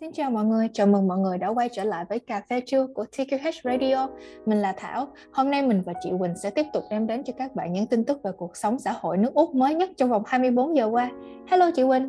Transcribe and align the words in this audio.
Xin 0.00 0.12
chào 0.12 0.30
mọi 0.30 0.44
người, 0.44 0.68
chào 0.72 0.86
mừng 0.86 1.08
mọi 1.08 1.18
người 1.18 1.38
đã 1.38 1.48
quay 1.48 1.68
trở 1.72 1.84
lại 1.84 2.04
với 2.08 2.18
cà 2.18 2.42
phê 2.50 2.60
trưa 2.66 2.86
của 2.94 3.04
TQH 3.12 3.50
Radio. 3.64 4.08
Mình 4.46 4.58
là 4.58 4.72
Thảo. 4.76 5.08
Hôm 5.32 5.50
nay 5.50 5.62
mình 5.62 5.82
và 5.86 5.92
chị 6.02 6.10
Quỳnh 6.18 6.36
sẽ 6.36 6.50
tiếp 6.50 6.66
tục 6.72 6.84
đem 6.90 7.06
đến 7.06 7.22
cho 7.24 7.32
các 7.38 7.54
bạn 7.54 7.72
những 7.72 7.86
tin 7.86 8.04
tức 8.04 8.20
về 8.24 8.30
cuộc 8.36 8.56
sống 8.56 8.78
xã 8.78 8.92
hội 9.00 9.16
nước 9.16 9.34
Úc 9.34 9.54
mới 9.54 9.74
nhất 9.74 9.90
trong 9.96 10.10
vòng 10.10 10.22
24 10.26 10.76
giờ 10.76 10.86
qua. 10.86 11.10
Hello 11.46 11.70
chị 11.74 11.82
Quỳnh. 11.84 12.08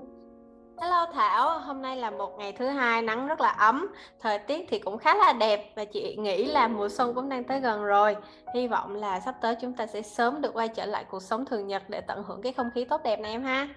Hello 0.82 1.08
Thảo, 1.14 1.60
hôm 1.60 1.82
nay 1.82 1.98
là 1.98 2.12
một 2.12 2.36
ngày 2.38 2.52
thứ 2.52 2.68
hai 2.68 3.02
nắng 3.02 3.28
rất 3.28 3.42
là 3.42 3.50
ấm, 3.50 3.88
thời 4.20 4.40
tiết 4.40 4.66
thì 4.70 4.80
cũng 4.80 4.98
khá 4.98 5.16
là 5.16 5.34
đẹp 5.34 5.74
và 5.76 5.86
chị 5.86 6.18
nghĩ 6.20 6.46
là 6.46 6.68
mùa 6.68 6.90
xuân 6.90 7.14
cũng 7.16 7.30
đang 7.30 7.44
tới 7.44 7.60
gần 7.60 7.84
rồi. 7.84 8.16
Hy 8.56 8.68
vọng 8.68 8.96
là 8.96 9.20
sắp 9.20 9.36
tới 9.42 9.56
chúng 9.56 9.74
ta 9.74 9.88
sẽ 9.88 10.02
sớm 10.02 10.42
được 10.42 10.54
quay 10.54 10.68
trở 10.68 10.86
lại 10.86 11.06
cuộc 11.12 11.24
sống 11.24 11.46
thường 11.46 11.68
nhật 11.68 11.84
để 11.90 12.02
tận 12.02 12.24
hưởng 12.24 12.42
cái 12.42 12.54
không 12.54 12.70
khí 12.76 12.86
tốt 12.86 13.02
đẹp 13.04 13.20
này 13.20 13.32
em 13.32 13.44
ha. 13.44 13.68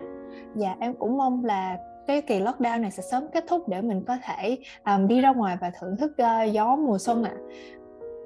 Dạ 0.55 0.75
em 0.81 0.95
cũng 0.95 1.19
mong 1.19 1.45
là 1.45 1.77
cái 2.07 2.23
kỳ 2.23 2.41
lockdown 2.41 2.80
này 2.80 2.91
sẽ 2.91 3.03
sớm 3.03 3.25
kết 3.32 3.45
thúc 3.48 3.69
để 3.69 3.82
mình 3.82 4.05
có 4.06 4.16
thể 4.23 4.59
um, 4.84 5.09
đi 5.09 5.20
ra 5.20 5.33
ngoài 5.33 5.56
và 5.61 5.73
thưởng 5.80 5.97
thức 5.97 6.12
uh, 6.12 6.52
gió 6.52 6.77
mùa 6.77 6.98
xuân 6.98 7.25
ạ. 7.25 7.33
À. 7.34 7.81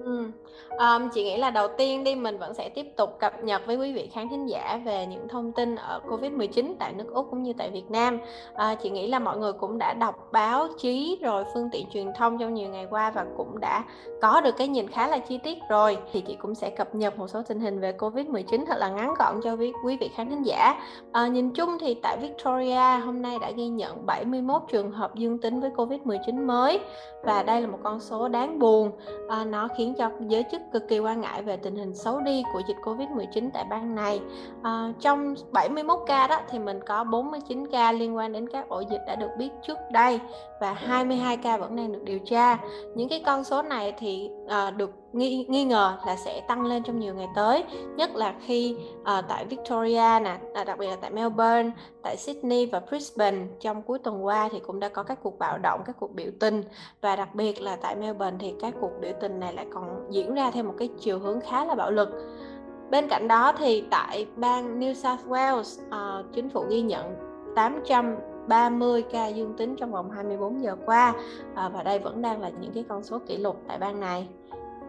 Ừ. 0.06 0.30
Um, 0.78 1.08
chị 1.08 1.24
nghĩ 1.24 1.36
là 1.36 1.50
đầu 1.50 1.68
tiên 1.78 2.04
đi 2.04 2.14
mình 2.14 2.38
vẫn 2.38 2.54
sẽ 2.54 2.68
tiếp 2.68 2.86
tục 2.96 3.16
cập 3.18 3.44
nhật 3.44 3.66
với 3.66 3.76
quý 3.76 3.92
vị 3.92 4.10
khán 4.12 4.28
thính 4.28 4.46
giả 4.48 4.80
về 4.84 5.06
những 5.06 5.28
thông 5.28 5.52
tin 5.52 5.76
ở 5.76 6.00
Covid-19 6.08 6.74
tại 6.78 6.92
nước 6.92 7.04
Úc 7.14 7.26
cũng 7.30 7.42
như 7.42 7.52
tại 7.52 7.70
Việt 7.70 7.90
Nam. 7.90 8.18
À, 8.54 8.74
chị 8.74 8.90
nghĩ 8.90 9.06
là 9.06 9.18
mọi 9.18 9.38
người 9.38 9.52
cũng 9.52 9.78
đã 9.78 9.94
đọc 9.94 10.28
báo 10.32 10.68
chí 10.78 11.18
rồi 11.22 11.44
phương 11.54 11.68
tiện 11.72 11.86
truyền 11.90 12.12
thông 12.12 12.38
trong 12.38 12.54
nhiều 12.54 12.68
ngày 12.68 12.86
qua 12.90 13.10
và 13.10 13.24
cũng 13.36 13.60
đã 13.60 13.84
có 14.22 14.40
được 14.40 14.56
cái 14.56 14.68
nhìn 14.68 14.88
khá 14.88 15.08
là 15.08 15.18
chi 15.18 15.38
tiết 15.38 15.58
rồi. 15.68 15.98
Thì 16.12 16.20
chị 16.20 16.36
cũng 16.40 16.54
sẽ 16.54 16.70
cập 16.70 16.94
nhật 16.94 17.18
một 17.18 17.28
số 17.28 17.42
tình 17.42 17.60
hình 17.60 17.80
về 17.80 17.92
Covid-19 17.98 18.64
thật 18.66 18.76
là 18.78 18.88
ngắn 18.88 19.14
gọn 19.18 19.40
cho 19.44 19.56
quý 19.84 19.96
vị 20.00 20.10
khán 20.14 20.30
thính 20.30 20.42
giả. 20.42 20.82
À, 21.12 21.26
nhìn 21.26 21.50
chung 21.50 21.78
thì 21.80 21.94
tại 21.94 22.16
Victoria 22.16 23.00
hôm 23.04 23.22
nay 23.22 23.38
đã 23.40 23.50
ghi 23.50 23.68
nhận 23.68 24.06
71 24.06 24.62
trường 24.68 24.90
hợp 24.90 25.14
dương 25.14 25.38
tính 25.38 25.60
với 25.60 25.70
Covid-19 25.76 26.46
mới 26.46 26.80
và 27.24 27.42
đây 27.42 27.60
là 27.60 27.66
một 27.66 27.78
con 27.82 28.00
số 28.00 28.28
đáng 28.28 28.58
buồn. 28.58 28.92
À, 29.28 29.44
nó 29.44 29.68
khiến 29.76 29.94
cho 29.98 30.10
giới 30.28 30.44
chức 30.52 30.60
cực 30.72 30.88
kỳ 30.88 30.98
quan 30.98 31.20
ngại 31.20 31.42
về 31.42 31.56
tình 31.56 31.76
hình 31.76 31.94
xấu 31.94 32.20
đi 32.20 32.42
của 32.52 32.62
dịch 32.68 32.76
Covid-19 32.84 33.50
tại 33.52 33.64
bang 33.70 33.94
này. 33.94 34.20
À, 34.62 34.92
trong 35.00 35.34
71 35.52 35.98
ca 36.06 36.26
đó 36.26 36.40
thì 36.50 36.58
mình 36.58 36.80
có 36.86 37.04
49 37.04 37.66
ca 37.66 37.92
liên 37.92 38.16
quan 38.16 38.32
đến 38.32 38.48
các 38.48 38.68
ổ 38.68 38.80
dịch 38.80 39.00
đã 39.06 39.16
được 39.16 39.30
biết 39.38 39.48
trước 39.66 39.78
đây 39.92 40.20
và 40.60 40.72
22 40.72 41.36
ca 41.36 41.56
vẫn 41.56 41.76
đang 41.76 41.92
được 41.92 42.02
điều 42.04 42.18
tra. 42.18 42.58
Những 42.94 43.08
cái 43.08 43.22
con 43.26 43.44
số 43.44 43.62
này 43.62 43.94
thì 43.98 44.30
à, 44.48 44.70
được 44.70 44.90
nghi, 45.12 45.46
nghi 45.48 45.64
ngờ 45.64 45.96
là 46.06 46.16
sẽ 46.16 46.40
tăng 46.48 46.66
lên 46.66 46.82
trong 46.82 46.98
nhiều 46.98 47.14
ngày 47.14 47.28
tới 47.34 47.64
nhất 47.96 48.16
là 48.16 48.34
khi 48.46 48.76
uh, 49.00 49.24
tại 49.28 49.44
Victoria 49.44 50.20
nè 50.22 50.38
à, 50.54 50.64
đặc 50.64 50.78
biệt 50.78 50.86
là 50.86 50.96
tại 51.00 51.10
Melbourne 51.10 51.70
tại 52.02 52.16
Sydney 52.16 52.66
và 52.66 52.80
Brisbane. 52.80 53.46
Trong 53.60 53.82
cuối 53.82 53.98
tuần 53.98 54.24
qua 54.24 54.48
thì 54.52 54.60
cũng 54.66 54.80
đã 54.80 54.88
có 54.88 55.02
các 55.02 55.18
cuộc 55.22 55.38
bạo 55.38 55.58
động 55.58 55.82
các 55.86 55.96
cuộc 56.00 56.14
biểu 56.14 56.30
tình. 56.40 56.62
Và 57.00 57.16
đặc 57.16 57.34
biệt 57.34 57.62
là 57.62 57.76
tại 57.76 57.96
Melbourne 57.96 58.36
thì 58.40 58.54
các 58.60 58.74
cuộc 58.80 58.90
biểu 59.00 59.12
tình 59.20 59.40
này 59.40 59.52
lại 59.52 59.66
còn 59.72 60.06
diễn 60.10 60.34
ra 60.34 60.50
theo 60.50 60.64
một 60.64 60.74
cái 60.78 60.88
chiều 61.00 61.18
hướng 61.18 61.40
khá 61.40 61.64
là 61.64 61.74
bạo 61.74 61.90
lực. 61.90 62.08
Bên 62.90 63.08
cạnh 63.08 63.28
đó 63.28 63.52
thì 63.58 63.84
tại 63.90 64.26
bang 64.36 64.80
New 64.80 64.94
South 64.94 65.26
Wales 65.26 65.82
uh, 65.88 66.26
chính 66.34 66.50
phủ 66.50 66.64
ghi 66.68 66.82
nhận 66.82 67.14
800 67.56 68.16
30 68.48 69.04
ca 69.12 69.26
dương 69.26 69.54
tính 69.56 69.76
trong 69.76 69.92
vòng 69.92 70.10
24 70.10 70.62
giờ 70.62 70.76
qua. 70.86 71.14
À, 71.54 71.68
và 71.68 71.82
đây 71.82 71.98
vẫn 71.98 72.22
đang 72.22 72.40
là 72.40 72.50
những 72.60 72.72
cái 72.72 72.84
con 72.88 73.02
số 73.02 73.18
kỷ 73.26 73.36
lục 73.36 73.62
tại 73.68 73.78
bang 73.78 74.00
này 74.00 74.28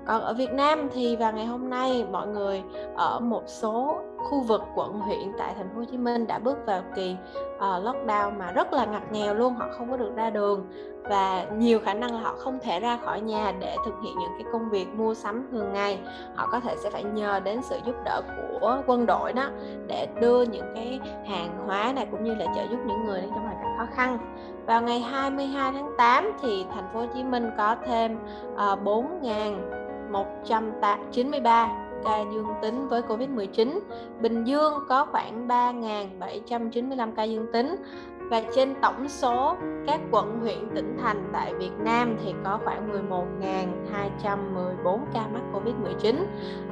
còn 0.07 0.21
ở 0.21 0.33
Việt 0.33 0.53
Nam 0.53 0.89
thì 0.93 1.15
vào 1.15 1.33
ngày 1.33 1.45
hôm 1.45 1.69
nay 1.69 2.05
mọi 2.11 2.27
người 2.27 2.63
ở 2.95 3.19
một 3.19 3.43
số 3.45 4.01
khu 4.17 4.41
vực 4.41 4.61
quận 4.75 4.99
huyện 4.99 5.31
tại 5.37 5.53
thành 5.57 5.69
phố 5.69 5.79
Hồ 5.79 5.85
Chí 5.91 5.97
Minh 5.97 6.27
đã 6.27 6.39
bước 6.39 6.57
vào 6.65 6.81
kỳ 6.95 7.15
uh, 7.55 7.61
lockdown 7.61 8.37
mà 8.37 8.51
rất 8.51 8.73
là 8.73 8.85
ngặt 8.85 9.11
nghèo 9.11 9.35
luôn 9.35 9.55
họ 9.55 9.67
không 9.71 9.91
có 9.91 9.97
được 9.97 10.15
ra 10.15 10.29
đường. 10.29 10.67
Và 11.09 11.45
nhiều 11.57 11.79
khả 11.79 11.93
năng 11.93 12.13
là 12.13 12.19
họ 12.19 12.35
không 12.37 12.59
thể 12.61 12.79
ra 12.79 12.97
khỏi 13.05 13.21
nhà 13.21 13.53
để 13.59 13.75
thực 13.85 13.93
hiện 14.03 14.13
những 14.19 14.31
cái 14.37 14.47
công 14.51 14.69
việc 14.69 14.87
mua 14.95 15.13
sắm 15.13 15.47
thường 15.51 15.73
ngày. 15.73 15.99
Họ 16.35 16.47
có 16.51 16.59
thể 16.59 16.75
sẽ 16.77 16.89
phải 16.89 17.03
nhờ 17.03 17.39
đến 17.39 17.61
sự 17.63 17.77
giúp 17.85 17.95
đỡ 18.05 18.21
của 18.61 18.81
quân 18.87 19.05
đội 19.05 19.33
đó 19.33 19.49
để 19.87 20.07
đưa 20.21 20.41
những 20.41 20.71
cái 20.75 20.99
hàng 21.27 21.63
hóa 21.67 21.93
này 21.95 22.07
cũng 22.11 22.23
như 22.23 22.35
là 22.35 22.45
trợ 22.55 22.61
giúp 22.71 22.77
những 22.87 23.05
người 23.05 23.21
đang 23.21 23.29
trong 23.29 23.43
hoàn 23.43 23.57
cảnh 23.61 23.75
khó 23.77 23.85
khăn. 23.95 24.17
Vào 24.65 24.81
ngày 24.81 24.99
22 24.99 25.71
tháng 25.71 25.91
8 25.97 26.31
thì 26.41 26.65
thành 26.73 26.89
phố 26.93 26.99
Hồ 26.99 27.05
Chí 27.13 27.23
Minh 27.23 27.49
có 27.57 27.75
thêm 27.85 28.19
ờ, 28.55 28.73
uh, 28.73 28.79
4.000 28.83 29.86
193 30.11 31.87
ca 32.03 32.19
dương 32.33 32.47
tính 32.61 32.87
với 32.87 33.01
Covid-19. 33.01 33.79
Bình 34.21 34.43
Dương 34.43 34.73
có 34.89 35.05
khoảng 35.05 35.47
3.795 35.47 37.11
ca 37.15 37.23
dương 37.23 37.47
tính 37.53 37.75
và 38.19 38.43
trên 38.55 38.73
tổng 38.81 39.09
số 39.09 39.55
các 39.87 39.99
quận 40.11 40.39
huyện 40.39 40.69
tỉnh 40.75 40.97
thành 41.01 41.29
tại 41.33 41.53
Việt 41.53 41.71
Nam 41.79 42.17
thì 42.23 42.33
có 42.43 42.59
khoảng 42.63 43.09
11.214 43.91 44.99
ca 45.13 45.27
mắc 45.27 45.41
Covid-19. 45.53 46.15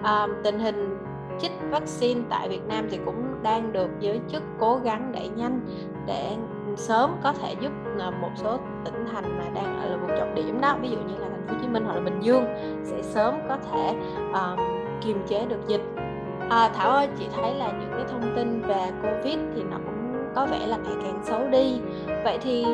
À, 0.04 0.28
tình 0.44 0.60
hình 0.60 0.98
chích 1.40 1.52
vaccine 1.72 2.22
tại 2.30 2.50
Việt 2.50 2.68
Nam 2.68 2.88
thì 2.92 3.00
cũng 3.06 3.44
đang 3.44 3.72
được 3.72 3.90
giới 4.00 4.20
chức 4.28 4.44
cố 4.60 4.80
gắng 4.84 5.12
đẩy 5.12 5.30
nhanh 5.30 5.60
để 6.06 6.38
sớm 6.78 7.18
có 7.24 7.34
thể 7.34 7.56
giúp 7.62 7.72
à, 8.00 8.12
một 8.22 8.30
số 8.36 8.58
tỉnh 8.86 9.06
thành 9.14 9.38
mà 9.38 9.46
đang 9.54 9.82
ở 9.82 9.90
là 9.90 9.98
vùng 9.98 10.18
trọng 10.20 10.36
điểm 10.36 10.62
đó 10.62 10.78
ví 10.82 10.90
dụ 10.90 10.98
như 10.98 11.16
là 11.20 11.28
thành 11.30 11.48
phố 11.48 11.54
Hồ 11.54 11.60
Chí 11.62 11.68
Minh 11.68 11.84
hoặc 11.86 11.96
là 11.96 12.02
Bình 12.02 12.20
Dương 12.22 12.46
sẽ 12.84 13.02
sớm 13.02 13.36
có 13.50 13.58
thể 13.72 13.96
um, 14.34 14.60
kiềm 15.02 15.24
chế 15.28 15.46
được 15.46 15.68
dịch. 15.68 15.82
À, 16.50 16.70
Thảo 16.74 16.90
ơi 16.90 17.08
chị 17.20 17.28
thấy 17.36 17.56
là 17.56 17.72
những 17.72 17.92
cái 17.92 18.06
thông 18.12 18.36
tin 18.36 18.62
về 18.62 18.92
Covid 19.02 19.38
thì 19.56 19.64
nó 19.64 19.78
cũng 19.86 19.96
có 20.36 20.46
vẻ 20.46 20.68
là 20.68 20.78
ngày 20.78 20.96
càng 21.04 21.22
xấu 21.24 21.48
đi. 21.50 21.80
Vậy 22.24 22.38
thì 22.42 22.66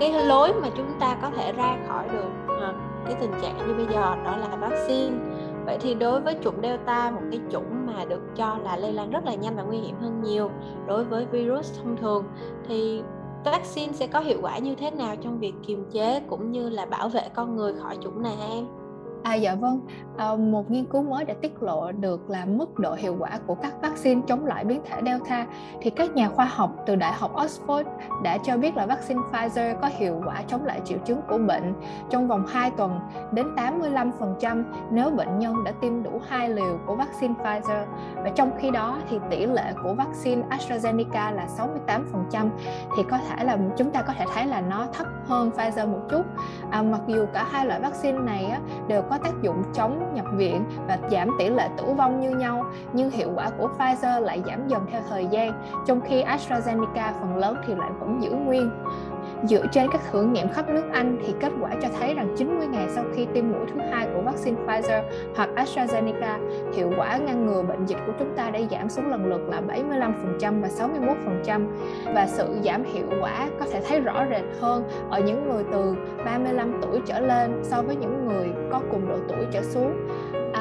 cái 0.00 0.26
lối 0.26 0.52
mà 0.62 0.68
chúng 0.76 0.90
ta 1.00 1.16
có 1.22 1.30
thể 1.30 1.52
ra 1.52 1.76
khỏi 1.88 2.08
được 2.12 2.54
uh, 2.54 2.74
cái 3.06 3.14
tình 3.20 3.32
trạng 3.42 3.68
như 3.68 3.74
bây 3.74 3.86
giờ 3.86 4.16
đó 4.24 4.36
là 4.36 4.56
vaccine. 4.56 5.16
Vậy 5.66 5.78
thì 5.80 5.94
đối 5.94 6.20
với 6.20 6.36
chủng 6.42 6.62
Delta, 6.62 7.10
một 7.10 7.20
cái 7.30 7.40
chủng 7.50 7.86
mà 7.86 8.04
được 8.04 8.20
cho 8.36 8.56
là 8.64 8.76
lây 8.76 8.92
lan 8.92 9.10
rất 9.10 9.24
là 9.24 9.34
nhanh 9.34 9.56
và 9.56 9.62
nguy 9.62 9.78
hiểm 9.78 9.96
hơn 10.00 10.22
nhiều 10.22 10.50
đối 10.86 11.04
với 11.04 11.26
virus 11.26 11.78
thông 11.82 11.96
thường 11.96 12.24
thì 12.68 13.02
vaccine 13.50 13.92
sẽ 13.92 14.06
có 14.06 14.20
hiệu 14.20 14.38
quả 14.42 14.58
như 14.58 14.74
thế 14.74 14.90
nào 14.90 15.16
trong 15.16 15.38
việc 15.38 15.52
kiềm 15.66 15.84
chế 15.92 16.20
cũng 16.30 16.52
như 16.52 16.68
là 16.68 16.86
bảo 16.86 17.08
vệ 17.08 17.22
con 17.34 17.56
người 17.56 17.72
khỏi 17.82 17.96
chủng 18.02 18.22
này 18.22 18.34
em? 18.50 18.66
À 19.26 19.34
dạ 19.34 19.54
vâng, 19.54 19.80
à, 20.16 20.34
một 20.34 20.70
nghiên 20.70 20.84
cứu 20.84 21.02
mới 21.02 21.24
đã 21.24 21.34
tiết 21.40 21.62
lộ 21.62 21.92
được 21.92 22.30
là 22.30 22.44
mức 22.44 22.78
độ 22.78 22.94
hiệu 22.94 23.16
quả 23.18 23.30
của 23.46 23.54
các 23.54 23.72
vaccine 23.82 24.20
chống 24.26 24.46
lại 24.46 24.64
biến 24.64 24.80
thể 24.84 25.00
Delta. 25.04 25.46
Thì 25.80 25.90
các 25.90 26.10
nhà 26.10 26.28
khoa 26.28 26.44
học 26.44 26.70
từ 26.86 26.96
Đại 26.96 27.12
học 27.12 27.34
Oxford 27.34 27.84
đã 28.22 28.38
cho 28.38 28.56
biết 28.56 28.76
là 28.76 28.86
vaccine 28.86 29.20
Pfizer 29.32 29.74
có 29.80 29.90
hiệu 29.98 30.22
quả 30.26 30.42
chống 30.46 30.64
lại 30.64 30.80
triệu 30.84 30.98
chứng 30.98 31.20
của 31.28 31.38
bệnh 31.38 31.72
trong 32.10 32.28
vòng 32.28 32.46
2 32.46 32.70
tuần 32.70 33.00
đến 33.32 33.46
85% 33.56 34.62
nếu 34.90 35.10
bệnh 35.10 35.38
nhân 35.38 35.64
đã 35.64 35.72
tiêm 35.80 36.02
đủ 36.02 36.20
hai 36.28 36.48
liều 36.48 36.78
của 36.86 36.96
vaccine 36.96 37.34
Pfizer. 37.42 37.84
Và 38.14 38.30
trong 38.34 38.50
khi 38.58 38.70
đó 38.70 38.98
thì 39.10 39.18
tỷ 39.30 39.46
lệ 39.46 39.72
của 39.82 39.94
vaccine 39.94 40.42
AstraZeneca 40.50 41.34
là 41.34 41.46
68% 42.30 42.48
thì 42.96 43.02
có 43.10 43.18
thể 43.18 43.44
là 43.44 43.58
chúng 43.76 43.90
ta 43.90 44.02
có 44.02 44.12
thể 44.18 44.24
thấy 44.34 44.46
là 44.46 44.60
nó 44.60 44.86
thấp 44.92 45.06
hơn 45.26 45.50
Pfizer 45.56 45.88
một 45.88 46.00
chút. 46.10 46.22
À, 46.70 46.82
mặc 46.82 47.00
dù 47.06 47.26
cả 47.32 47.46
hai 47.50 47.66
loại 47.66 47.80
vaccine 47.80 48.18
này 48.18 48.44
á, 48.44 48.60
đều 48.88 49.02
có 49.02 49.15
có 49.18 49.24
tác 49.24 49.42
dụng 49.42 49.62
chống 49.74 50.12
nhập 50.14 50.24
viện 50.32 50.64
và 50.88 50.98
giảm 51.10 51.28
tỷ 51.38 51.48
lệ 51.48 51.68
tử 51.76 51.84
vong 51.84 52.20
như 52.20 52.30
nhau, 52.30 52.64
nhưng 52.92 53.10
hiệu 53.10 53.30
quả 53.34 53.50
của 53.58 53.68
Pfizer 53.78 54.20
lại 54.20 54.42
giảm 54.46 54.68
dần 54.68 54.86
theo 54.90 55.00
thời 55.08 55.26
gian, 55.26 55.52
trong 55.86 56.00
khi 56.00 56.22
AstraZeneca 56.22 57.12
phần 57.20 57.36
lớn 57.36 57.56
thì 57.66 57.74
lại 57.74 57.90
vẫn 58.00 58.22
giữ 58.22 58.30
nguyên. 58.30 58.70
Dựa 59.44 59.66
trên 59.72 59.90
các 59.92 60.00
thử 60.10 60.22
nghiệm 60.22 60.48
khắp 60.48 60.68
nước 60.68 60.84
Anh 60.92 61.18
thì 61.26 61.34
kết 61.40 61.52
quả 61.60 61.70
cho 61.82 61.88
thấy 61.98 62.14
rằng 62.14 62.34
90 62.36 62.66
ngày 62.66 62.86
sau 62.94 63.04
khi 63.14 63.26
tiêm 63.34 63.50
mũi 63.50 63.66
thứ 63.74 63.80
hai 63.90 64.08
của 64.14 64.20
vaccine 64.20 64.56
Pfizer 64.66 65.02
hoặc 65.36 65.50
AstraZeneca, 65.56 66.38
hiệu 66.74 66.92
quả 66.96 67.16
ngăn 67.16 67.46
ngừa 67.46 67.62
bệnh 67.62 67.86
dịch 67.86 67.98
của 68.06 68.12
chúng 68.18 68.36
ta 68.36 68.50
đã 68.50 68.60
giảm 68.70 68.88
xuống 68.88 69.10
lần 69.10 69.26
lượt 69.26 69.48
là 69.48 69.62
75% 70.40 70.60
và 70.60 70.68
61% 71.44 71.66
và 72.14 72.26
sự 72.26 72.58
giảm 72.64 72.84
hiệu 72.84 73.06
quả 73.20 73.48
có 73.60 73.66
thể 73.72 73.80
thấy 73.88 74.00
rõ 74.00 74.26
rệt 74.30 74.44
hơn 74.60 74.84
ở 75.10 75.20
những 75.20 75.48
người 75.48 75.64
từ 75.72 75.94
35 76.24 76.80
tuổi 76.82 77.00
trở 77.06 77.20
lên 77.20 77.60
so 77.62 77.82
với 77.82 77.96
những 77.96 78.26
người 78.26 78.48
có 78.72 78.80
cùng 78.90 79.08
độ 79.08 79.16
tuổi 79.28 79.46
trở 79.52 79.62
xuống. 79.62 79.92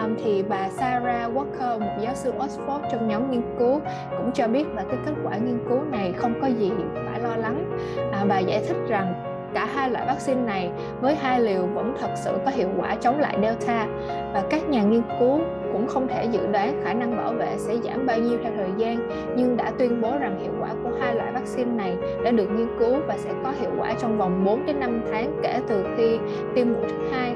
Um, 0.04 0.16
thì 0.24 0.44
bà 0.44 0.70
Sarah 0.70 1.32
Walker 1.34 1.80
một 1.80 1.92
giáo 2.02 2.16
sư 2.16 2.34
Oxford 2.38 2.80
trong 2.92 3.08
nhóm 3.08 3.32
nghiên 3.32 3.42
cứu 3.60 3.82
cũng 4.18 4.32
cho 4.34 4.48
biết 4.48 4.68
là 4.74 4.84
cái 4.90 5.00
kết 5.06 5.14
quả 5.24 5.38
nghiên 5.38 5.60
cứu 5.70 5.80
này 5.92 6.14
không 6.18 6.34
có 6.42 6.48
gì 6.48 6.72
phải 7.10 7.20
lo 7.20 7.36
lắng 7.36 7.78
bà 8.28 8.40
giải 8.40 8.64
thích 8.68 8.78
rằng 8.88 9.14
cả 9.54 9.66
hai 9.66 9.90
loại 9.90 10.06
vaccine 10.08 10.42
này 10.42 10.72
với 11.02 11.16
hai 11.16 11.42
liều 11.42 11.66
vẫn 11.66 11.96
thật 12.00 12.10
sự 12.16 12.38
có 12.46 12.52
hiệu 12.52 12.70
quả 12.78 12.96
chống 12.96 13.20
lại 13.20 13.38
Delta. 13.42 13.88
Và 14.34 14.44
các 14.50 14.70
nhà 14.70 14.84
nghiên 14.84 15.02
cứu 15.20 15.40
cũng 15.74 15.88
không 15.88 16.08
thể 16.08 16.26
dự 16.32 16.48
đoán 16.48 16.82
khả 16.84 16.94
năng 16.94 17.18
bảo 17.18 17.34
vệ 17.34 17.58
sẽ 17.58 17.78
giảm 17.84 18.06
bao 18.06 18.20
nhiêu 18.20 18.38
theo 18.44 18.52
thời 18.56 18.70
gian 18.78 19.10
nhưng 19.36 19.58
đã 19.58 19.72
tuyên 19.78 20.02
bố 20.02 20.18
rằng 20.20 20.40
hiệu 20.42 20.52
quả 20.60 20.70
của 20.84 20.90
hai 21.00 21.16
loại 21.16 21.32
vaccine 21.32 21.72
này 21.72 21.96
đã 22.24 22.32
được 22.32 22.48
nghiên 22.52 22.68
cứu 22.80 22.96
và 23.08 23.18
sẽ 23.18 23.30
có 23.44 23.52
hiệu 23.60 23.70
quả 23.80 23.94
trong 24.02 24.18
vòng 24.18 24.46
4 24.46 24.66
đến 24.66 24.80
5 24.80 25.02
tháng 25.12 25.40
kể 25.44 25.62
từ 25.68 25.86
khi 25.98 26.18
tiêm 26.56 26.74
mũi 26.74 26.84
thứ 26.90 26.98
hai. 27.12 27.34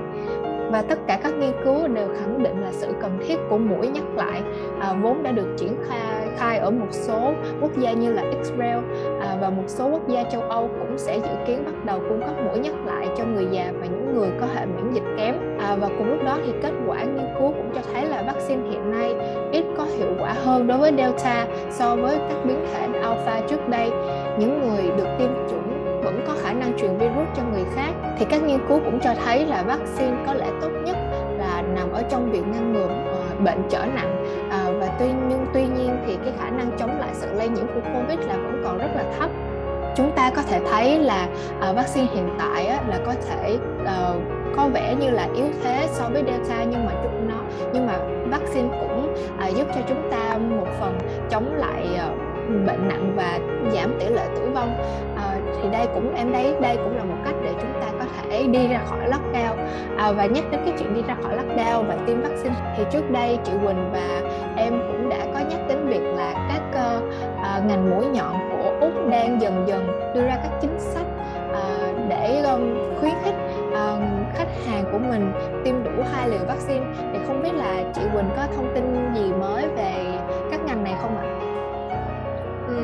Và 0.71 0.81
tất 0.81 0.99
cả 1.07 1.19
các 1.23 1.33
nghiên 1.33 1.53
cứu 1.63 1.87
đều 1.87 2.07
khẳng 2.19 2.43
định 2.43 2.61
là 2.61 2.71
sự 2.71 2.87
cần 3.01 3.19
thiết 3.27 3.37
của 3.49 3.57
mũi 3.57 3.87
nhắc 3.87 4.03
lại 4.15 4.41
à, 4.79 4.93
vốn 5.01 5.23
đã 5.23 5.31
được 5.31 5.47
triển 5.57 5.75
khai 5.87 6.18
khai 6.39 6.57
ở 6.57 6.71
một 6.71 6.87
số 6.91 7.33
quốc 7.61 7.71
gia 7.77 7.93
như 7.93 8.13
là 8.13 8.23
Israel 8.37 8.79
à, 9.21 9.37
và 9.41 9.49
một 9.49 9.63
số 9.67 9.89
quốc 9.89 10.07
gia 10.07 10.23
châu 10.23 10.41
Âu 10.41 10.69
cũng 10.79 10.97
sẽ 10.97 11.19
dự 11.19 11.31
kiến 11.47 11.65
bắt 11.65 11.85
đầu 11.85 11.99
cung 12.09 12.19
cấp 12.19 12.35
mũi 12.45 12.59
nhắc 12.59 12.73
lại 12.85 13.07
cho 13.17 13.23
người 13.25 13.47
già 13.51 13.71
và 13.79 13.85
những 13.85 14.15
người 14.15 14.29
có 14.41 14.47
hệ 14.55 14.65
miễn 14.65 14.93
dịch 14.93 15.03
kém. 15.17 15.35
À, 15.59 15.75
và 15.75 15.87
cùng 15.87 16.09
lúc 16.09 16.23
đó 16.25 16.37
thì 16.45 16.51
kết 16.61 16.71
quả 16.87 17.03
nghiên 17.03 17.27
cứu 17.39 17.51
cũng 17.51 17.71
cho 17.75 17.81
thấy 17.93 18.05
là 18.05 18.21
vaccine 18.21 18.61
hiện 18.69 18.91
nay 18.91 19.15
ít 19.51 19.65
có 19.77 19.83
hiệu 19.97 20.09
quả 20.19 20.33
hơn 20.33 20.67
đối 20.67 20.77
với 20.77 20.91
Delta 20.97 21.47
so 21.69 21.95
với 21.95 22.17
các 22.29 22.37
biến 22.45 22.65
thể 22.73 22.99
Alpha 23.01 23.41
trước 23.49 23.69
đây. 23.69 23.89
Những 24.39 24.61
người 24.61 24.83
được 24.97 25.07
tiêm 25.19 25.29
chủng 25.49 25.69
vẫn 26.03 26.23
có 26.27 26.33
khả 26.41 26.53
năng 26.53 26.77
truyền 26.77 26.97
virus 26.97 27.27
cho 27.35 27.43
người 27.53 27.63
khác. 27.75 27.91
Thì 28.17 28.25
các 28.29 28.43
nghiên 28.43 28.59
cứu 28.67 28.79
cũng 28.85 28.99
cho 28.99 29.13
thấy 29.25 29.45
là 29.45 29.63
vaccine 29.63 30.17
có 30.25 30.33
lẽ 30.33 30.45
tốt 30.61 30.69
nhất 30.85 30.97
là 31.37 31.61
nằm 31.61 31.91
ở 31.91 32.03
trong 32.09 32.31
việc 32.31 32.43
ngăn 32.47 32.73
ngừa 32.73 32.87
ờ, 32.87 33.43
bệnh 33.43 33.61
trở 33.69 33.85
nặng. 33.95 34.25
À, 34.49 34.71
và 34.79 34.87
tuy 34.99 35.05
nhưng 35.29 35.45
tuy 35.53 35.61
thì 36.05 36.17
cái 36.23 36.33
khả 36.39 36.49
năng 36.49 36.71
chống 36.79 36.99
lại 36.99 37.09
sự 37.13 37.27
lây 37.33 37.49
nhiễm 37.49 37.67
của 37.67 37.81
covid 37.93 38.19
là 38.19 38.33
vẫn 38.33 38.61
còn 38.65 38.77
rất 38.77 38.89
là 38.95 39.03
thấp. 39.19 39.29
Chúng 39.95 40.11
ta 40.15 40.31
có 40.35 40.41
thể 40.41 40.59
thấy 40.71 40.99
là 40.99 41.27
uh, 41.69 41.75
vaccine 41.75 42.07
hiện 42.13 42.29
tại 42.39 42.67
á, 42.67 42.81
là 42.87 42.99
có 43.05 43.13
thể 43.29 43.57
uh, 43.81 44.21
có 44.57 44.67
vẻ 44.73 44.95
như 44.99 45.09
là 45.09 45.27
yếu 45.35 45.45
thế 45.63 45.87
so 45.91 46.09
với 46.09 46.23
delta 46.27 46.63
nhưng 46.63 46.85
mà 46.85 46.91
chúng 47.03 47.29
nó 47.29 47.35
nhưng 47.73 47.87
mà 47.87 47.97
vaccine 48.29 48.67
cũng 48.79 49.13
uh, 49.47 49.55
giúp 49.55 49.67
cho 49.75 49.81
chúng 49.89 50.11
ta 50.11 50.37
một 50.37 50.67
phần 50.79 50.97
chống 51.29 51.55
lại 51.55 51.87
uh, 51.95 52.29
bệnh 52.49 52.87
nặng 52.87 53.13
và 53.15 53.39
giảm 53.71 53.93
tỷ 53.99 54.05
lệ 54.05 54.27
tử 54.35 54.49
vong. 54.53 54.75
À, 55.15 55.35
thì 55.61 55.69
đây 55.71 55.87
cũng 55.93 56.15
em 56.15 56.33
thấy 56.33 56.55
đây 56.61 56.77
cũng 56.77 56.97
là 56.97 57.03
một 57.03 57.15
cách 57.25 57.35
để 57.43 57.51
chúng 57.61 57.81
ta 57.81 57.87
có 57.99 58.05
thể 58.21 58.47
đi 58.47 58.67
ra 58.67 58.79
khỏi 58.85 58.99
lockdown. 59.09 59.55
À, 59.97 60.11
và 60.11 60.25
nhắc 60.25 60.43
đến 60.51 60.61
cái 60.65 60.73
chuyện 60.79 60.93
đi 60.93 61.01
ra 61.07 61.15
khỏi 61.23 61.37
lockdown 61.37 61.83
và 61.87 61.97
tiêm 62.07 62.21
vaccine 62.21 62.55
thì 62.77 62.83
trước 62.91 63.11
đây 63.11 63.37
chị 63.43 63.51
Quỳnh 63.65 63.91
và 63.91 64.21
em 64.57 64.81
cũng 64.87 65.08
uh, 67.59 67.65
ngành 67.65 67.89
mũi 67.89 68.05
nhọn 68.05 68.33
của 68.51 68.71
úc 68.81 69.09
đang 69.09 69.41
dần 69.41 69.63
dần 69.67 70.11
đưa 70.15 70.21
ra 70.21 70.37
các 70.43 70.51
chính 70.61 70.79
sách 70.79 71.05
uh, 71.49 72.09
để 72.09 72.41
um, 72.41 72.77
khuyến 72.99 73.13
khích 73.23 73.35
uh, 73.69 73.99
khách 74.35 74.47
hàng 74.67 74.83
của 74.91 74.97
mình 74.97 75.31
tiêm 75.63 75.83
đủ 75.83 76.03
hai 76.13 76.29
liều 76.29 76.45
vaccine. 76.47 76.85
Thì 77.13 77.19
không 77.27 77.43
biết 77.43 77.53
là 77.53 77.83
chị 77.93 78.01
Quỳnh 78.13 78.29
có 78.35 78.43
thông 78.55 78.71
tin 78.75 79.13
gì 79.15 79.33
mới 79.33 79.67
về 79.67 79.93
các 80.51 80.59
ngành 80.65 80.83
này 80.83 80.95
không 81.01 81.17
ạ? 81.17 81.25
Ừ, 82.67 82.75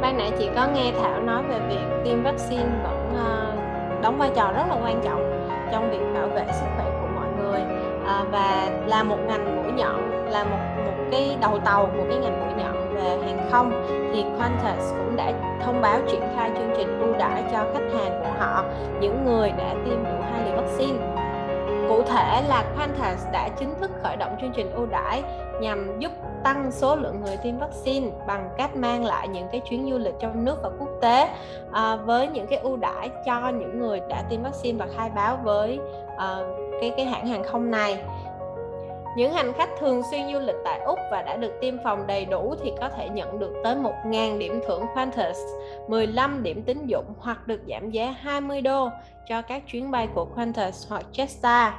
ban 0.00 0.18
nãy 0.18 0.30
chị 0.38 0.50
có 0.56 0.66
nghe 0.74 0.92
Thảo 1.02 1.20
nói 1.20 1.42
về 1.48 1.58
việc 1.68 1.86
tiêm 2.04 2.22
vaccine 2.22 2.68
vẫn 2.82 3.12
uh, 3.12 4.02
đóng 4.02 4.18
vai 4.18 4.30
trò 4.34 4.52
rất 4.52 4.64
là 4.68 4.76
quan 4.82 5.00
trọng 5.04 5.50
trong 5.72 5.90
việc 5.90 6.14
bảo 6.14 6.28
vệ 6.28 6.44
sức 6.52 6.66
khỏe 6.76 6.84
của 7.00 7.08
mọi 7.14 7.26
người. 7.38 7.60
Uh, 8.02 8.32
và 8.32 8.68
là 8.86 9.02
một 9.02 9.18
ngành 9.26 9.56
mũi 9.56 9.72
nhọn 9.72 10.28
là 10.30 10.44
một 10.44 10.58
một 10.84 11.04
cái 11.10 11.36
đầu 11.40 11.58
tàu 11.64 11.86
của 11.96 12.04
cái 12.08 12.18
ngành 12.18 12.40
mũi 12.40 12.64
nhọn 12.64 12.77
về 12.98 13.18
hàng 13.26 13.48
không 13.50 13.72
thì 14.12 14.24
Qantas 14.38 14.92
cũng 14.98 15.16
đã 15.16 15.32
thông 15.64 15.80
báo 15.80 16.00
triển 16.10 16.22
khai 16.36 16.50
chương 16.58 16.74
trình 16.76 17.00
ưu 17.00 17.12
đãi 17.18 17.42
cho 17.52 17.58
khách 17.74 17.98
hàng 17.98 18.22
của 18.22 18.30
họ 18.38 18.64
những 19.00 19.24
người 19.24 19.50
đã 19.50 19.74
tiêm 19.84 20.04
đủ 20.04 20.22
hai 20.32 20.44
liều 20.44 20.56
vaccine. 20.56 20.98
Cụ 21.88 22.02
thể 22.02 22.42
là 22.48 22.64
Qantas 22.78 23.32
đã 23.32 23.48
chính 23.58 23.74
thức 23.80 23.90
khởi 24.02 24.16
động 24.16 24.36
chương 24.40 24.52
trình 24.56 24.70
ưu 24.70 24.86
đãi 24.86 25.22
nhằm 25.60 25.98
giúp 25.98 26.12
tăng 26.44 26.72
số 26.72 26.96
lượng 26.96 27.20
người 27.20 27.36
tiêm 27.42 27.58
vaccine 27.58 28.10
bằng 28.26 28.48
cách 28.56 28.76
mang 28.76 29.04
lại 29.04 29.28
những 29.28 29.48
cái 29.52 29.60
chuyến 29.60 29.90
du 29.90 29.98
lịch 29.98 30.14
trong 30.20 30.44
nước 30.44 30.58
và 30.62 30.70
quốc 30.78 30.88
tế 31.00 31.28
à, 31.72 31.96
với 31.96 32.28
những 32.28 32.46
cái 32.46 32.58
ưu 32.58 32.76
đãi 32.76 33.10
cho 33.26 33.48
những 33.48 33.78
người 33.78 34.00
đã 34.08 34.22
tiêm 34.30 34.42
vaccine 34.42 34.78
và 34.78 34.86
khai 34.96 35.10
báo 35.14 35.38
với 35.42 35.78
à, 36.16 36.38
cái 36.80 36.92
cái 36.96 37.06
hãng 37.06 37.26
hàng 37.26 37.44
không 37.44 37.70
này 37.70 38.04
những 39.18 39.32
hành 39.32 39.52
khách 39.52 39.68
thường 39.80 40.02
xuyên 40.10 40.32
du 40.32 40.38
lịch 40.38 40.56
tại 40.64 40.80
Úc 40.80 40.98
và 41.10 41.22
đã 41.22 41.36
được 41.36 41.52
tiêm 41.60 41.74
phòng 41.84 42.06
đầy 42.06 42.24
đủ 42.24 42.54
thì 42.62 42.72
có 42.80 42.88
thể 42.88 43.08
nhận 43.08 43.38
được 43.38 43.52
tới 43.64 43.76
1.000 43.76 44.38
điểm 44.38 44.60
thưởng 44.66 44.82
Qantas, 44.94 45.36
15 45.88 46.42
điểm 46.42 46.62
tín 46.62 46.86
dụng 46.86 47.04
hoặc 47.18 47.46
được 47.46 47.60
giảm 47.68 47.90
giá 47.90 48.14
20 48.20 48.60
đô 48.60 48.88
cho 49.28 49.42
các 49.42 49.62
chuyến 49.66 49.90
bay 49.90 50.08
của 50.14 50.26
Qantas 50.36 50.88
hoặc 50.88 51.06
Jetstar. 51.12 51.70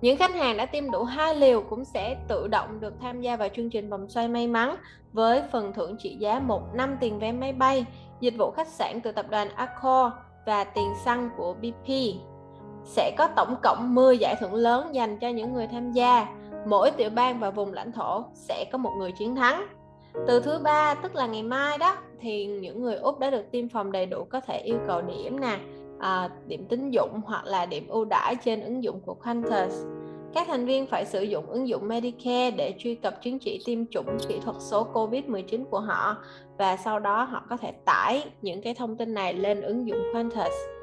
Những 0.00 0.16
khách 0.16 0.34
hàng 0.34 0.56
đã 0.56 0.66
tiêm 0.66 0.90
đủ 0.90 1.04
hai 1.04 1.34
liều 1.34 1.62
cũng 1.70 1.84
sẽ 1.84 2.16
tự 2.28 2.48
động 2.48 2.80
được 2.80 2.94
tham 3.00 3.20
gia 3.20 3.36
vào 3.36 3.48
chương 3.48 3.70
trình 3.70 3.90
vòng 3.90 4.08
xoay 4.08 4.28
may 4.28 4.46
mắn 4.46 4.76
với 5.12 5.42
phần 5.52 5.72
thưởng 5.72 5.96
trị 5.98 6.16
giá 6.20 6.38
1 6.38 6.74
năm 6.74 6.96
tiền 7.00 7.18
vé 7.18 7.32
máy 7.32 7.52
bay, 7.52 7.86
dịch 8.20 8.34
vụ 8.38 8.50
khách 8.50 8.68
sạn 8.68 9.00
từ 9.00 9.12
tập 9.12 9.26
đoàn 9.30 9.48
Accor 9.54 10.12
và 10.46 10.64
tiền 10.64 10.92
xăng 11.04 11.30
của 11.36 11.54
BP. 11.54 11.92
Sẽ 12.84 13.14
có 13.18 13.28
tổng 13.36 13.56
cộng 13.62 13.94
10 13.94 14.18
giải 14.18 14.36
thưởng 14.40 14.54
lớn 14.54 14.94
dành 14.94 15.18
cho 15.18 15.28
những 15.28 15.52
người 15.52 15.66
tham 15.66 15.92
gia. 15.92 16.26
Mỗi 16.66 16.90
tiểu 16.90 17.10
bang 17.10 17.40
và 17.40 17.50
vùng 17.50 17.72
lãnh 17.72 17.92
thổ 17.92 18.24
sẽ 18.34 18.64
có 18.72 18.78
một 18.78 18.90
người 18.98 19.12
chiến 19.12 19.36
thắng. 19.36 19.66
Từ 20.26 20.40
thứ 20.40 20.58
ba, 20.58 20.94
tức 20.94 21.14
là 21.14 21.26
ngày 21.26 21.42
mai 21.42 21.78
đó, 21.78 21.96
thì 22.20 22.46
những 22.46 22.82
người 22.82 22.96
Úc 22.96 23.18
đã 23.18 23.30
được 23.30 23.50
tiêm 23.50 23.68
phòng 23.68 23.92
đầy 23.92 24.06
đủ 24.06 24.24
có 24.24 24.40
thể 24.40 24.58
yêu 24.58 24.78
cầu 24.86 25.02
điểm 25.02 25.40
nè, 25.40 25.58
à, 25.98 26.30
điểm 26.46 26.66
tín 26.68 26.90
dụng 26.90 27.20
hoặc 27.24 27.44
là 27.44 27.66
điểm 27.66 27.88
ưu 27.88 28.04
đãi 28.04 28.36
trên 28.44 28.60
ứng 28.60 28.84
dụng 28.84 29.00
của 29.00 29.14
Qantas. 29.14 29.84
Các 30.34 30.46
thành 30.46 30.66
viên 30.66 30.86
phải 30.86 31.04
sử 31.04 31.22
dụng 31.22 31.46
ứng 31.46 31.68
dụng 31.68 31.88
Medicare 31.88 32.50
để 32.50 32.74
truy 32.78 32.94
cập 32.94 33.22
chứng 33.22 33.38
chỉ 33.38 33.62
tiêm 33.66 33.86
chủng 33.86 34.18
kỹ 34.28 34.40
thuật 34.44 34.56
số 34.58 34.86
COVID-19 34.92 35.64
của 35.64 35.80
họ 35.80 36.16
và 36.58 36.76
sau 36.76 37.00
đó 37.00 37.22
họ 37.22 37.42
có 37.50 37.56
thể 37.56 37.72
tải 37.84 38.24
những 38.42 38.62
cái 38.62 38.74
thông 38.74 38.96
tin 38.96 39.14
này 39.14 39.34
lên 39.34 39.60
ứng 39.60 39.88
dụng 39.88 39.98
Qantas. 40.14 40.75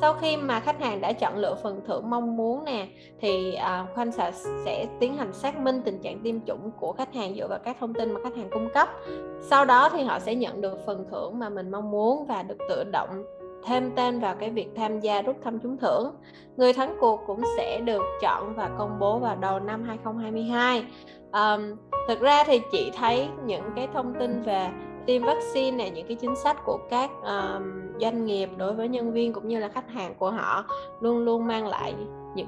Sau 0.00 0.14
khi 0.14 0.36
mà 0.36 0.60
khách 0.60 0.80
hàng 0.80 1.00
đã 1.00 1.12
chọn 1.12 1.36
lựa 1.36 1.54
phần 1.62 1.80
thưởng 1.86 2.10
mong 2.10 2.36
muốn 2.36 2.64
nè 2.64 2.88
thì 3.20 3.54
à, 3.54 3.86
uh, 3.92 3.98
Qantas 3.98 4.46
sẽ 4.64 4.86
tiến 5.00 5.16
hành 5.16 5.32
xác 5.32 5.58
minh 5.58 5.82
tình 5.84 6.02
trạng 6.02 6.20
tiêm 6.20 6.40
chủng 6.40 6.70
của 6.80 6.92
khách 6.92 7.14
hàng 7.14 7.34
dựa 7.34 7.48
vào 7.48 7.58
các 7.64 7.76
thông 7.80 7.94
tin 7.94 8.12
mà 8.12 8.20
khách 8.24 8.36
hàng 8.36 8.48
cung 8.50 8.68
cấp. 8.74 8.88
Sau 9.40 9.64
đó 9.64 9.88
thì 9.92 10.02
họ 10.02 10.18
sẽ 10.18 10.34
nhận 10.34 10.60
được 10.60 10.86
phần 10.86 11.06
thưởng 11.10 11.38
mà 11.38 11.48
mình 11.48 11.70
mong 11.70 11.90
muốn 11.90 12.26
và 12.26 12.42
được 12.42 12.58
tự 12.68 12.84
động 12.92 13.24
thêm 13.66 13.90
tên 13.96 14.20
vào 14.20 14.34
cái 14.34 14.50
việc 14.50 14.68
tham 14.76 15.00
gia 15.00 15.22
rút 15.22 15.36
thăm 15.44 15.58
trúng 15.58 15.76
thưởng. 15.76 16.14
Người 16.56 16.72
thắng 16.72 16.96
cuộc 17.00 17.20
cũng 17.26 17.40
sẽ 17.56 17.80
được 17.80 18.02
chọn 18.20 18.54
và 18.56 18.70
công 18.78 18.98
bố 18.98 19.18
vào 19.18 19.36
đầu 19.36 19.60
năm 19.60 19.82
2022. 19.82 20.84
Um, 21.32 21.76
thực 22.08 22.20
ra 22.20 22.44
thì 22.44 22.60
chị 22.72 22.92
thấy 22.96 23.28
những 23.44 23.64
cái 23.76 23.88
thông 23.94 24.14
tin 24.18 24.42
về 24.42 24.68
tiêm 25.06 25.22
vaccine 25.22 25.76
này 25.76 25.90
những 25.90 26.06
cái 26.06 26.16
chính 26.16 26.36
sách 26.36 26.56
của 26.64 26.78
các 26.90 27.10
um, 27.22 27.85
doanh 28.00 28.26
nghiệp 28.26 28.48
đối 28.56 28.74
với 28.74 28.88
nhân 28.88 29.12
viên 29.12 29.32
cũng 29.32 29.48
như 29.48 29.58
là 29.58 29.68
khách 29.68 29.90
hàng 29.90 30.14
của 30.18 30.30
họ 30.30 30.64
luôn 31.00 31.18
luôn 31.18 31.46
mang 31.46 31.66
lại 31.66 31.94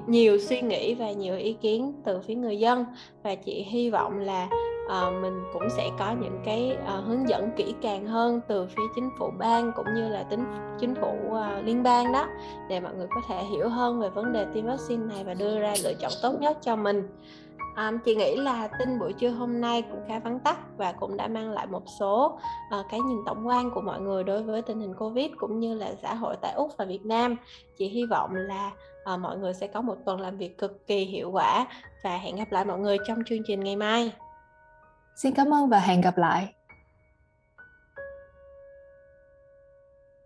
nhiều 0.07 0.39
suy 0.39 0.61
nghĩ 0.61 0.95
và 0.95 1.11
nhiều 1.11 1.37
ý 1.37 1.53
kiến 1.53 1.93
từ 2.05 2.19
phía 2.19 2.35
người 2.35 2.59
dân. 2.59 2.85
Và 3.23 3.35
chị 3.35 3.63
hy 3.63 3.89
vọng 3.89 4.19
là 4.19 4.49
uh, 4.85 5.21
mình 5.21 5.43
cũng 5.53 5.69
sẽ 5.77 5.89
có 5.99 6.15
những 6.21 6.39
cái 6.45 6.77
uh, 6.83 7.05
hướng 7.05 7.29
dẫn 7.29 7.49
kỹ 7.57 7.73
càng 7.81 8.07
hơn 8.07 8.41
từ 8.47 8.67
phía 8.67 8.83
chính 8.95 9.09
phủ 9.19 9.31
bang 9.37 9.71
cũng 9.75 9.85
như 9.95 10.09
là 10.09 10.23
tính 10.23 10.43
chính 10.79 10.95
phủ 10.95 11.13
uh, 11.27 11.65
liên 11.65 11.83
bang 11.83 12.13
đó 12.13 12.27
để 12.69 12.79
mọi 12.79 12.93
người 12.95 13.07
có 13.15 13.21
thể 13.27 13.43
hiểu 13.43 13.69
hơn 13.69 13.99
về 13.99 14.09
vấn 14.09 14.33
đề 14.33 14.45
tiêm 14.53 14.65
vaccine 14.65 15.05
này 15.05 15.23
và 15.23 15.33
đưa 15.33 15.59
ra 15.59 15.73
lựa 15.83 15.93
chọn 15.93 16.11
tốt 16.21 16.33
nhất 16.39 16.57
cho 16.61 16.75
mình 16.75 17.07
um, 17.79 17.99
chị 18.05 18.15
nghĩ 18.15 18.35
là 18.35 18.67
tin 18.67 18.99
buổi 18.99 19.13
trưa 19.13 19.29
hôm 19.29 19.61
nay 19.61 19.81
cũng 19.81 19.99
khá 20.07 20.19
vắn 20.19 20.39
tắt 20.39 20.57
và 20.77 20.91
cũng 20.91 21.17
đã 21.17 21.27
mang 21.27 21.51
lại 21.51 21.67
một 21.67 21.83
số 21.99 22.39
uh, 22.79 22.85
cái 22.91 22.99
nhìn 22.99 23.17
tổng 23.25 23.47
quan 23.47 23.71
của 23.71 23.81
mọi 23.81 24.01
người 24.01 24.23
đối 24.23 24.43
với 24.43 24.61
tình 24.61 24.79
hình 24.79 24.93
Covid 24.93 25.31
cũng 25.37 25.59
như 25.59 25.73
là 25.73 25.93
xã 26.01 26.13
hội 26.13 26.35
tại 26.41 26.53
Úc 26.53 26.71
và 26.77 26.85
Việt 26.85 27.05
Nam. 27.05 27.35
Chị 27.77 27.87
hy 27.87 28.05
vọng 28.05 28.35
là 28.35 28.71
uh, 29.13 29.19
mọi 29.19 29.37
người 29.37 29.53
sẽ 29.53 29.67
có 29.67 29.81
một 29.81 29.95
tuần 30.05 30.21
làm 30.21 30.37
việc 30.37 30.57
cực 30.57 30.87
kỳ 30.87 31.05
hiệu 31.05 31.31
quả 31.31 31.67
và 32.03 32.17
hẹn 32.17 32.35
gặp 32.35 32.51
lại 32.51 32.65
mọi 32.65 32.79
người 32.79 32.97
trong 33.07 33.17
chương 33.29 33.43
trình 33.47 33.59
ngày 33.59 33.75
mai. 33.75 34.11
Xin 35.15 35.33
cảm 35.33 35.53
ơn 35.53 35.69
và 35.69 35.79
hẹn 35.79 36.01
gặp 36.01 36.17
lại. 36.17 36.53